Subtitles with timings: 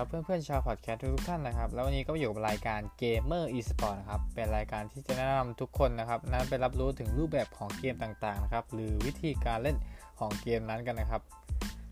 [0.00, 9.76] ครับเพื่อนๆชาวพอดแคสต์ทุกท่านนะครับ แล้ววันนี้ก็อยู่กับรายการเกมเมอร์อีสปอร์ตนะครับ เป็นรายการที่จะแนะนำทุกคนนะครับนั้นไปรับรู้ถึงรูปแบบของเกมต่างๆนะครับ หรือวิธีการเล่น
[10.18, 11.22] ของเกมนั้นกันนะครับ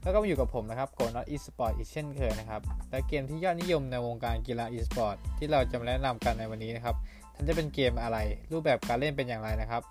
[0.02, 6.94] แล้วก็อยู่กับผมนะครับโกนอตอีสปอร์ตอีกเช่นเคยนะครับ และเกมที่ยอดนิยมในวงการกีฬาอีสปอร์ตที่เราจะมาแนะนำกันในวันนี้นะครับ
[7.34, 8.18] ท่านจะเป็นเกมอะไร
[8.52, 9.82] รูปแบบการเล่นเป็นอย่างไรนะครับ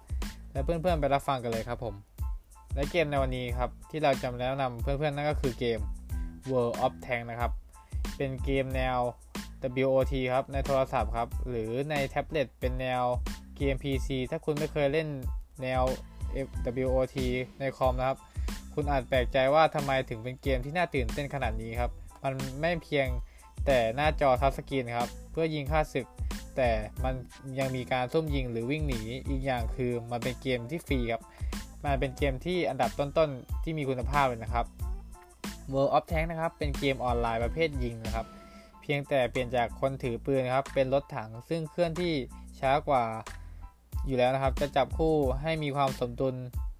[0.51, 1.93] และเพื่อนๆไปรับฟังกันเลยครับผม
[2.75, 5.79] และเกมในวันนี้ครับที่เราจะมาแนะนำเพื่อนๆนั่นก็คือเกม
[6.49, 7.51] World of Tank นะครับ
[8.17, 8.99] เป็นเกมแนว
[9.85, 13.03] WOT ครับ ในโทรศัพท์ครับ หรือในแท็บเล็ตเป็นแนว
[13.57, 15.07] เกม PC ถ้าคุณไม่เคยเล่น
[15.63, 15.81] แนว
[16.85, 17.17] WOT
[17.59, 18.17] ในคอมนะครับ
[18.73, 21.91] คุณอาจแปลกใจว่าทำไมถึงเป็นเกมที่น่าตื่นเต้นขนาดนี้ครับ
[22.23, 23.07] มันไม่เพียง
[23.65, 26.07] แต่หน้าจอทัชสกรีนครับ เพื่อยิงค่าศึก
[26.57, 26.69] แต่
[27.03, 27.13] มัน
[27.59, 31.21] ยังมีการซุ่มยิงหรือวิ่งหนีอีกอย่างคือมันเป็นเกมที่ฟรีครับ
[31.83, 34.65] มันเป็นเกมที่อันดับต้นๆที่มีคุณภาพเลยนะครับ
[35.73, 38.25] World of Tank นะครับ เป็นเกมออนไลน์ประเภทยิงนะครับ
[38.81, 42.13] เพียงแต่เปลี่ยนจากคนถือปืนนครับ เป็นรถถังซึ่งเคลื่อนที่
[42.59, 43.03] ช้ากว่า
[44.05, 46.35] อยู่แล้วนะครับ จะจับคู่ให้มีความสมดุล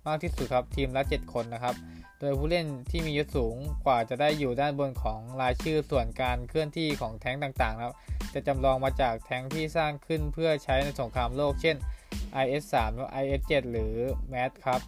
[0.08, 1.76] มากที่สุดครับ ทีมละ 7 คนนะครับ
[2.20, 7.96] โดยผู้เล่นที่มียศสูงกว่าจะได้อยู่ด้านบนของรายชื่อส่วนการเคลื่อนที่ของแท้งต่างๆนะครับ
[8.34, 11.76] จะจำลองมาจากแท้งที่สร้างขึ้นเพื่อใช้ในสงครามโลก เช่น
[12.44, 13.94] IS-3 หรือ IS-7 หรือ
[14.34, 14.82] MAD ครับ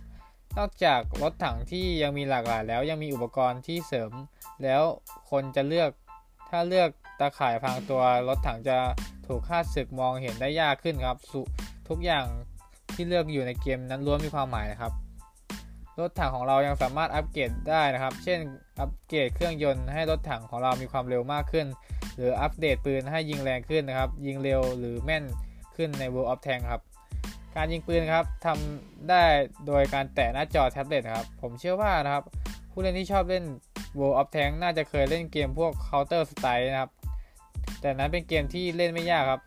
[0.58, 4.11] นอกจากรถถังที่ยังมีหลากหลายแล้วยังมีอุปกรณ์ที่เสริม
[4.64, 4.81] แล้ว
[5.30, 5.89] คนจะเลือก
[6.50, 8.78] ถ้าเลือกตาข่ายพางตัวรถถังจะ
[9.28, 11.17] ถูกค่าศึกมองเห็นได้ยากขึ้นครับ
[11.89, 12.25] ทุกอย่าง
[12.94, 14.94] ที่เลือกอยู่ในเกมนั้นล้วนมีความหมายนะครับ
[16.00, 18.39] รถถังของเรายังสามารถอัปเกรดได้นะครับ เช่น
[18.80, 21.67] อัปเกรดเครื่องยนต์ให้รถถังของเรามีความเร็วมากขึ้น
[22.16, 25.23] หรืออัปเดตปืนให้ยิงแรงขึ้นนะครับ ยิงเร็วหรือแม่น
[25.75, 26.81] ขึ้นใน World of Tank ครับ
[27.55, 29.23] การยิงปืนครับทำได้
[29.67, 32.23] โดยการแตะหน้าจอแท็บเล็ตครับ ผมเชื่อว่านะครับ
[32.72, 33.45] ผู้เล่นที่ชอบเล่น
[34.00, 36.91] World of Tank น่าจะเคยเล่นเกมพวก Counter Strike นะครับ
[37.81, 39.41] แต่นั้นเป็นเกมที่เล่นไม่ยากครับ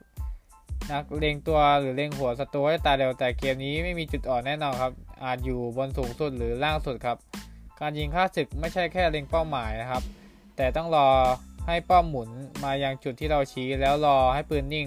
[0.91, 4.93] นักเลงตัวหรือเลงหัวศัตรูได้ตาเร็วแต่เกมนี้ไม่มีจุดอ่อนแน่นอนครับ
[5.25, 7.16] อาจอยู่บนสูงสุดหรือล่างสุดครับ
[7.81, 10.03] การยิงค่าศึกไม่ใช่แค่เล็งเป้าหมายนะครับ
[10.56, 11.09] แต่ต้องรอ
[11.66, 12.28] ให้เป้าหมุน
[12.65, 14.87] มายังจุดที่เราชี้แล้วรอให้ปืนนิ่ง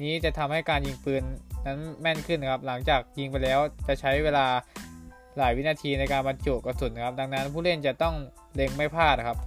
[0.00, 1.22] นี้จะทำให้การยิงปืน
[1.66, 4.46] นั้นแม่นขึ้นครับ หลังจากยิงไปแล้วจะใช้เวลา
[5.38, 8.14] หลายวินาทีในการบรรจุกระสุนครับ ดังนั้นผู้เล่นจะต้อง
[8.54, 9.38] เล็งไม่พลาดครับ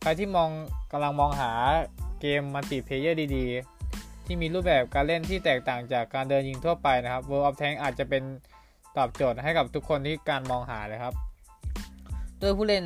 [0.00, 0.50] ใครที่มอง
[0.92, 1.52] กำลังมองหา
[2.20, 8.22] เกม multiplayer ดีๆ ที่มีรูปแบบการเล่นที่แตกต่างจากการเดินยิงทั่วไปนะครับ World of Tank อาจจะเป็น
[8.96, 11.14] ตอบโจทย์ให้กับทุกคนที่การมองหาเลยครับ
[12.42, 12.84] ด้วยผู้เล่น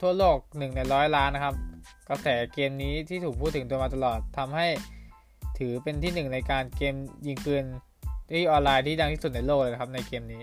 [0.00, 1.54] ทั่วโลก1ในร้อยล้านนะครับ
[2.08, 4.66] กระแสเกมนี้ที่ถูกพูดถึงตัวมาตลอดทำให้
[5.58, 6.94] ถือเป็นที่หนึ่งในการเกม
[7.26, 7.64] ยิงปืน
[8.32, 10.42] ที่ออนไลน์ที่ดังที่สุดในโลกเลยครับในเกมนี้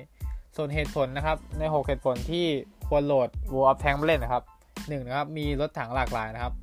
[0.56, 2.46] ส่วนเหตุผลนะครับ ใน 6 เหตุผลที่
[2.88, 4.44] ควรโหลด World of Tank มาเล่นนะครับ
[4.76, 6.54] 1 นะครับ มีรถถังหลากหลายนะครับ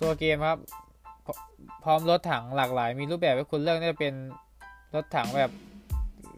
[0.00, 0.58] ตัวเกมครับ
[1.84, 4.14] พร้อมรถถังหลากหลาย มีรูปแบบให้คุณเลือกจะเป็น
[4.94, 5.50] รถถังแบบ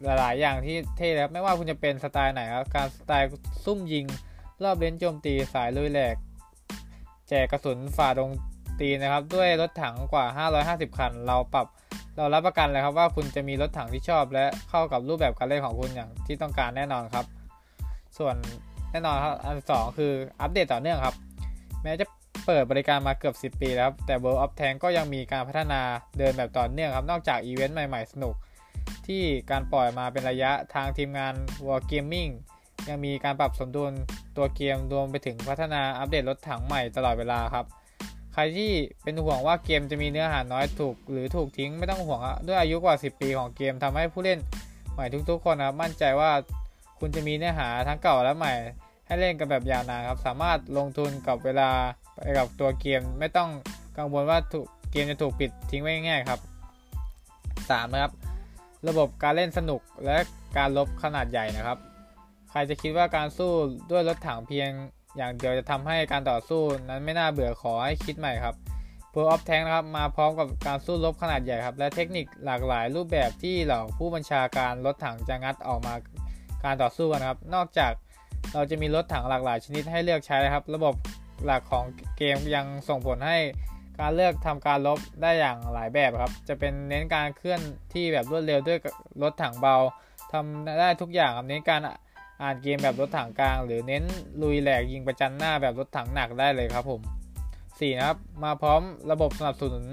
[0.03, 3.29] หลายๆอย่างที่เท่ครับ ไม่ว่าคุณจะเป็นสไตล์ไหนครับ การสไตล์
[3.65, 4.05] ซุ่มยิง
[4.63, 6.15] รอบเลนโจมตีสายลุยแหลก
[7.29, 8.31] แจกกระสุนฝ่าดง
[8.79, 10.25] ตีนะครับ ด้วยรถถังกว่า
[10.65, 11.67] 550 คัน เราปรับ
[12.17, 17.25] เรารับประกันเลยครับว่าคุณจะมีรถถังที่ชอบ และเข้ากับรูปแบบการเล่นของคุณอย่างที่ต้องการแน่นอนครับ
[18.17, 18.35] ส่วน
[18.91, 20.11] แน่นอนครับอันสองคือ
[20.41, 21.15] อัปเดตต่อเนื่องครับ
[21.83, 22.05] แม้จะ
[22.45, 25.81] เปิดบริการมาเกือบ 10 ปีแล้วแต่ World of Tank ก็ยังมีการพัฒนา
[26.17, 28.35] เดินแบบต่อเนื่องครับ นอกจากอีเวนต์ใหม่ๆ สนุก
[29.07, 31.33] ที่การปล่อยมาเป็นระยะทางทีมงาน
[31.65, 32.31] War Gaming
[32.89, 33.91] ยังมีการปรับสมดุล
[34.37, 37.65] ตัวเกมรวมไปถึงพัฒนาอัปเดตรถถังใหม่ตลอดเวลาครับ
[38.39, 38.71] ครที่
[39.03, 44.39] เป็นห่วงว่าเกมจะมีเนื้อหาน้อยถูก หรือถูกทิ้งไม่ต้องห่วงด้วยอายุกว่า 10 ปีของเกมทำให้ผู้เล่น
[44.93, 46.31] ใหม่ทุกๆ คนนะมั่นใจว่า
[46.99, 48.53] คุณจะมีเนื้อหาทั้งเก่าและใหม่
[49.05, 51.69] ให้เล่นกันแบบยาวนานครับสามารถลงทุนกับเวลา
[52.13, 53.49] ไปกับตัวเกม ไม่ต้อง
[53.97, 56.39] กังวลว่าถูกเกมจะถูกปิดทิ้งไว้ง่ายครับ
[57.27, 58.13] 3นะครับ
[58.87, 60.17] ระบบการเล่นสนุกและ
[60.57, 61.77] การลบขนาดใหญ่นะครับ
[62.49, 63.51] ใครจะคิดว่าการสู้
[63.91, 64.69] ด้วยรถถังเพียง
[65.17, 68.55] อย่างเดียวจะทำให้การต่อสู้นั้นไม่น่าเบื่อขอให้คิดใหม่ครับ
[69.13, 75.93] World of Tank นะครับมาพร้อมกับการสู้รบขนาดใหญ่ครับ และเทคนิคหลากหลายรูปแบบที่เหล่าผู้บัญชาการรถถังจะงัดออกมา
[76.63, 77.91] การต่อสู้กันครับ นอกจาก
[78.53, 80.95] เราจะมีรถถังหลากหลายชนิดให้เลือกใช้ครับ ระบบ
[81.45, 81.85] หลักของ
[82.17, 83.37] เกมยังส่งผลให้
[83.99, 87.59] การเลือกทำการลบได้อย่างหลายแบบครับ จะเป็นเน้นการเคลื่อน
[87.93, 88.79] ที่แบบรวดเร็วด้วย
[89.23, 89.75] รถถังเบา
[90.31, 91.81] ทำได้ทุกอย่างครับเน้นการ
[92.41, 94.03] อ่านเกมแบบรถถังกลาง หรือเน้น
[94.41, 97.01] ลุยแหลกยิงประจันหน้าแบบรถถังหนักได้เลยครับผม
[97.49, 98.81] 4 นะครับ มาพร้อม
[99.11, 99.83] ระบบสนับสนุน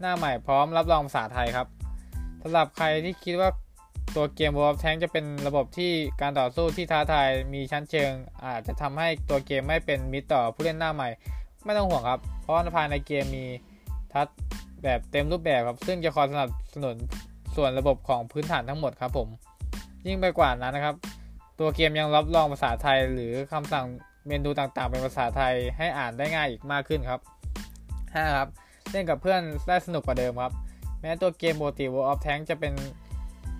[0.00, 1.66] หน้าใหม่พร้อมรับรองภาษาไทยครับ
[2.42, 3.50] สำหรับใครที่คิดว่า
[4.16, 8.10] ตัวเกม World of Tank จะเป็นระบบที่การต่อสู้ที่ท้าทายมีชั้นเชิง
[8.44, 11.08] อาจจะทำให้ตัวเกมไม่เป็นมิตรต่อผู้เล่นหน้าใหม่
[11.64, 13.44] ไม่ต้องห่วงครับ เพราะภายในเกมมี
[14.12, 14.26] ทัช
[14.82, 16.96] แบบเต็มรูปแบบครับ ซึ่งจะคอยสนับสนุน
[17.56, 19.28] ส่วนระบบของพื้นฐานทั้งหมดครับผม
[20.06, 20.94] ยิ่งไปกว่านั้นนะครับ
[21.62, 23.86] ตัวเกมยังรับรองภาษาไทย หรือคำสั่ง
[24.26, 27.20] เมนูต่างๆ เป็นภาษาไทยให้อ่านได้ง่ายอีกมากขึ้นครับ
[27.74, 28.36] 5.
[28.36, 28.48] ครับ
[28.90, 30.52] เล่นกับเพื่อนได้สนุกกว่าเดิมครับ
[31.00, 32.72] แม้ตัวเกมโบติ World of Tank จะเป็น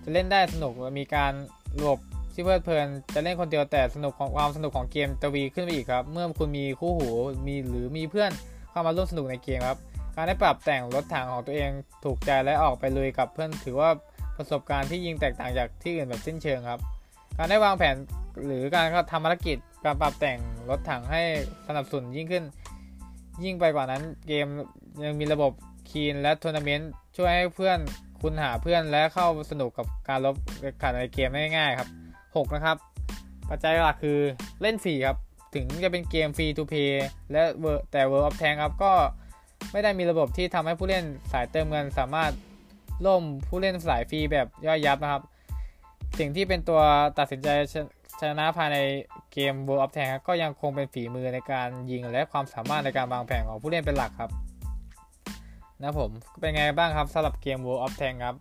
[0.02, 1.32] จะเล่นได้สนุกมีการ
[1.80, 1.98] รวบ
[2.32, 7.08] ที่เพลิดเพลินจะเล่นคนเดียวแต่สนุกของความสนุกของเกมจะวีขึ้นไปอีกครับ เมื่อคุณมีคู่หู
[7.46, 8.30] มีหรือมีเพื่อน
[8.70, 9.78] เข้ามาร่วมสนุกในเกมครับ
[10.14, 11.70] การได้ปรับแต่งรถถังของตัวเอง
[12.04, 13.90] ถูกใจและออกไปลุยกับเพื่อนถือว่า
[14.36, 16.80] ประสบการณ์ที่ยิ่งแตกต่างจากที่อื่นแบบสิ้นเชิงครับ
[17.36, 17.96] การได้วางแผน
[18.46, 20.38] หรือการทำภารกิจการปรับแต่ง
[20.70, 21.22] รถถังให้
[21.66, 22.44] สนับสนุนยิ่งขึ้น
[23.44, 24.46] ยิ่งไปกว่านั้นเกม
[25.04, 25.52] ยังมีระบบ
[25.90, 27.78] คีนและทัวร์นาเมนต์ช่วยให้เพื่อน
[28.22, 30.36] คุณหาเพื่อนและเข้าสนุกกับการลบ
[30.82, 31.88] ขันในเกมได้ง่ายครับ
[32.24, 32.76] 6 นะครับ
[33.48, 34.18] ปัจจัยหลักคือ
[34.62, 35.18] เล่นฟรีครับ
[35.54, 37.42] ถึงจะเป็นเกมฟรีทูเพย์และ
[37.92, 38.92] แต่ World of Tank ครับก็
[39.72, 42.32] ไม่ได้มีระบบที่ทำให้ผู้เล่นสายเติมเงินสามารถ
[43.06, 45.22] ล่มผู้เล่นสายฟรีแบบย่อยยับนะครับ
[46.18, 46.80] สิ่งที่เป็นตัว
[47.18, 47.48] ตัดสินใจ
[48.20, 48.78] ชนะภายใน
[49.32, 54.30] เกม World of Tank ก็ยังคงเป็นฝีมือในการยิงและความสามารถในการวางแผนของผู้เล่นเป็นหลักครับ
[55.80, 56.10] นะผม
[56.40, 58.36] เป็นไงบ้างครับสำหรับเกม World of Tank ครับ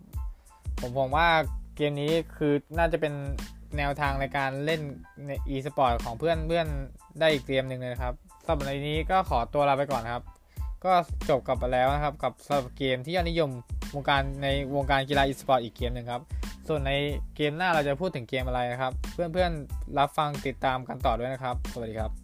[0.80, 1.28] ผมผมว่า
[1.76, 3.12] เกมนี้คือน่าจะเป็น
[3.76, 4.80] แนวทางในการเล่น
[5.26, 6.66] ใน e-sport ของเพื่อนเพื่อน
[7.20, 8.14] ได้อีกเกมหนึ่งเลยครับ
[8.44, 10.22] สำหรับในนี้ก็ขอตัวลาไปก่อนครับ
[10.84, 10.92] ก็
[11.28, 13.50] จบกับไปแล้วนะครับกับสำหรับเกมที่ยอดนิยม
[13.94, 16.22] วงการในวงการกีฬา e-sport อีกเกมหนึ่งครับ
[16.68, 16.92] ส่วนใน
[17.36, 22.21] เกมหน้าเราจะพูดถึงเกมอะไรนะครับ เพื่อนๆรับฟังติดตามกันต่อด้วยนะครับ สวัสดีครับ